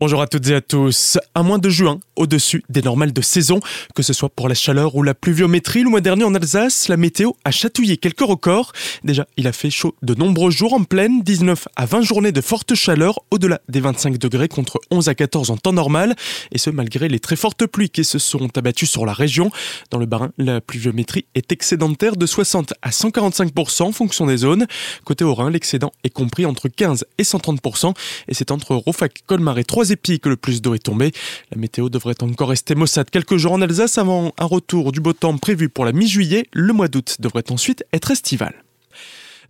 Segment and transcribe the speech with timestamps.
[0.00, 1.18] Bonjour à toutes et à tous.
[1.34, 3.60] À moins de juin, au-dessus des normales de saison,
[3.94, 6.96] que ce soit pour la chaleur ou la pluviométrie, le mois dernier en Alsace, la
[6.96, 8.72] météo a chatouillé quelques records.
[9.04, 12.40] Déjà, il a fait chaud de nombreux jours en pleine, 19 à 20 journées de
[12.40, 16.16] forte chaleur, au-delà des 25 degrés contre 11 à 14 en temps normal,
[16.50, 19.50] et ce malgré les très fortes pluies qui se sont abattues sur la région.
[19.90, 24.66] Dans le Barin, la pluviométrie est excédentaire de 60 à 145% en fonction des zones.
[25.04, 27.92] Côté Haut-Rhin, l'excédent est compris entre 15 et 130%,
[28.28, 29.64] et c'est entre Rofac, Colmar et
[29.96, 31.12] Que le plus d'eau est tombé.
[31.50, 35.12] La météo devrait encore rester maussade quelques jours en Alsace avant un retour du beau
[35.12, 36.46] temps prévu pour la mi-juillet.
[36.52, 38.54] Le mois d'août devrait ensuite être estival.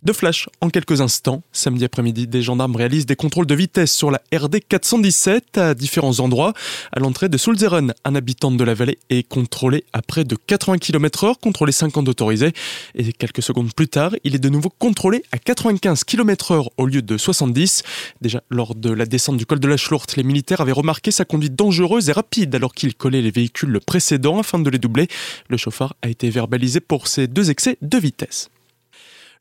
[0.03, 1.43] De flash en quelques instants.
[1.51, 6.19] Samedi après-midi, des gendarmes réalisent des contrôles de vitesse sur la RD 417 à différents
[6.19, 6.53] endroits.
[6.91, 10.79] À l'entrée de Sulzeren, un habitant de la vallée est contrôlé à près de 80
[10.79, 12.51] km h contre les 50 autorisés.
[12.95, 16.87] Et quelques secondes plus tard, il est de nouveau contrôlé à 95 km h au
[16.87, 17.83] lieu de 70.
[18.21, 21.25] Déjà, lors de la descente du col de la Schlourte, les militaires avaient remarqué sa
[21.25, 25.07] conduite dangereuse et rapide alors qu'il collait les véhicules précédents afin de les doubler.
[25.47, 28.49] Le chauffeur a été verbalisé pour ses deux excès de vitesse.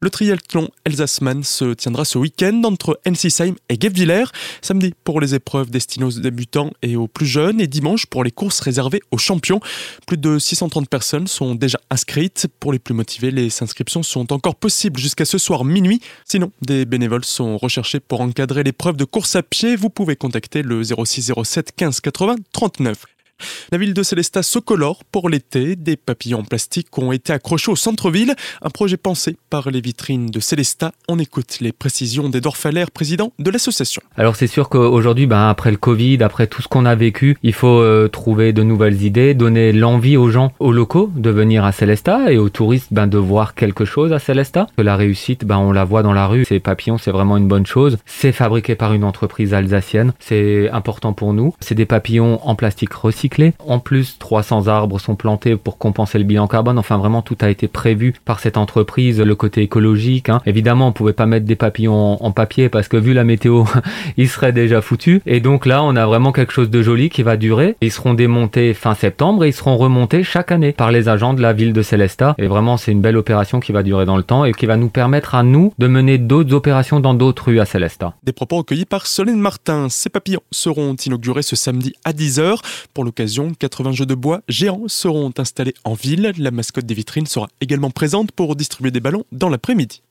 [0.02, 4.24] Le triathlon Elsassman se tiendra ce week-end entre Ensisheim et Guebwiller.
[4.62, 8.30] Samedi pour les épreuves destinées aux débutants et aux plus jeunes et dimanche pour les
[8.30, 9.60] courses réservées aux champions.
[10.06, 12.46] Plus de 630 personnes sont déjà inscrites.
[12.60, 16.00] Pour les plus motivés, les inscriptions sont encore possibles jusqu'à ce soir minuit.
[16.24, 19.76] Sinon, des bénévoles sont recherchés pour encadrer l'épreuve de course à pied.
[19.76, 23.04] Vous pouvez contacter le 0607 15 80 39.
[23.72, 25.76] La ville de Célestat se colore pour l'été.
[25.76, 28.34] Des papillons en plastique ont été accrochés au centre-ville.
[28.62, 30.92] Un projet pensé par les vitrines de Célestat.
[31.08, 34.02] On écoute les précisions d'Edouard Faller, président de l'association.
[34.16, 37.52] Alors c'est sûr qu'aujourd'hui, ben, après le Covid, après tout ce qu'on a vécu, il
[37.52, 41.72] faut euh, trouver de nouvelles idées, donner l'envie aux gens, aux locaux de venir à
[41.72, 44.66] Célestat et aux touristes ben, de voir quelque chose à Célestat.
[44.78, 46.44] La réussite, ben, on la voit dans la rue.
[46.44, 47.98] Ces papillons, c'est vraiment une bonne chose.
[48.06, 50.12] C'est fabriqué par une entreprise alsacienne.
[50.18, 51.54] C'est important pour nous.
[51.60, 53.29] C'est des papillons en plastique recyclé
[53.66, 56.78] en plus, 300 arbres sont plantés pour compenser le bilan carbone.
[56.78, 60.28] Enfin, vraiment, tout a été prévu par cette entreprise, le côté écologique.
[60.28, 60.40] Hein.
[60.46, 63.64] Évidemment, on pouvait pas mettre des papillons en, papier parce que vu la météo,
[64.16, 65.20] ils seraient déjà foutus.
[65.26, 67.76] Et donc là, on a vraiment quelque chose de joli qui va durer.
[67.80, 71.42] Ils seront démontés fin septembre et ils seront remontés chaque année par les agents de
[71.42, 72.34] la ville de Célestat.
[72.38, 74.76] Et vraiment, c'est une belle opération qui va durer dans le temps et qui va
[74.76, 78.14] nous permettre à nous de mener d'autres opérations dans d'autres rues à Célestat.
[78.22, 79.88] Des propos recueillis par Solène Martin.
[79.88, 82.58] Ces papillons seront inaugurés ce samedi à 10h.
[82.94, 86.32] Pour l'occasion, 80 jeux de bois géants seront installés en ville.
[86.38, 90.02] La mascotte des vitrines sera également présente pour distribuer des ballons dans l'après-midi.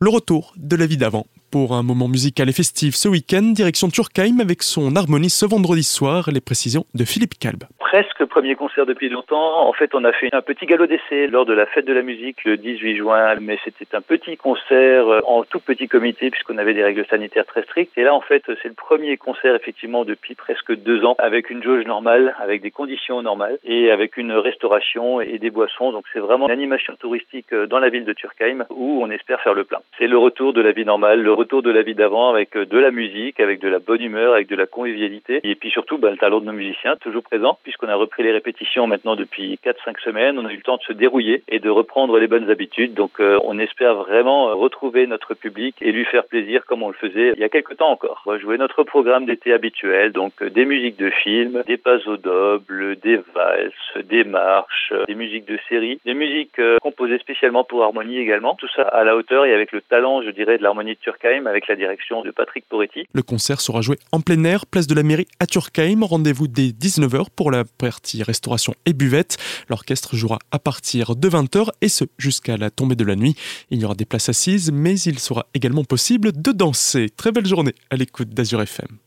[0.00, 3.88] Le retour de la vie d'avant pour un moment musical et festif ce week-end, direction
[3.88, 7.64] Turkheim avec son harmonie ce vendredi soir, les précisions de Philippe Kalb
[7.96, 9.66] presque premier concert depuis longtemps.
[9.66, 12.02] En fait, on a fait un petit galop d'essai lors de la fête de la
[12.02, 16.58] musique le 18 juin, mais c'était un petit concert euh, en tout petit comité puisqu'on
[16.58, 17.96] avait des règles sanitaires très strictes.
[17.96, 21.62] Et là, en fait, c'est le premier concert effectivement depuis presque deux ans avec une
[21.62, 25.92] jauge normale, avec des conditions normales et avec une restauration et des boissons.
[25.92, 29.40] Donc c'est vraiment une animation touristique euh, dans la ville de Turkheim où on espère
[29.40, 29.78] faire le plein.
[29.96, 32.66] C'est le retour de la vie normale, le retour de la vie d'avant avec euh,
[32.66, 35.98] de la musique, avec de la bonne humeur, avec de la convivialité et puis surtout
[35.98, 39.14] bah, le talent de nos musiciens toujours présent puisqu'on on a repris les répétitions maintenant
[39.14, 40.38] depuis 4-5 semaines.
[40.38, 42.94] On a eu le temps de se dérouiller et de reprendre les bonnes habitudes.
[42.94, 46.94] Donc euh, on espère vraiment retrouver notre public et lui faire plaisir comme on le
[46.94, 48.22] faisait il y a quelques temps encore.
[48.26, 51.98] On va jouer notre programme d'été habituel, donc euh, des musiques de films, des pas
[52.06, 57.64] au double, des valses, des marches, des musiques de série, des musiques euh, composées spécialement
[57.64, 58.54] pour Harmonie également.
[58.54, 61.66] Tout ça à la hauteur et avec le talent, je dirais, de l'Harmonie de Avec
[61.66, 63.04] la direction de Patrick Poretti.
[63.12, 66.04] Le concert sera joué en plein air, place de la mairie à Turkheim.
[66.04, 69.36] Rendez-vous dès 19h pour la partie restauration et buvette.
[69.68, 73.34] L'orchestre jouera à partir de 20h et ce jusqu'à la tombée de la nuit.
[73.70, 77.10] Il y aura des places assises, mais il sera également possible de danser.
[77.10, 78.98] Très belle journée à l'écoute d'Azur FM.